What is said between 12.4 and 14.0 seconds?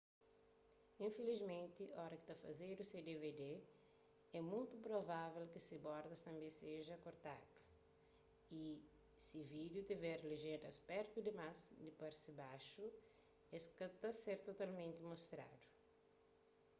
baxu es ka